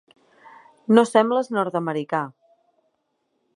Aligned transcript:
No 0.99 1.03
sembles 1.09 1.51
nord-americà. 1.57 2.23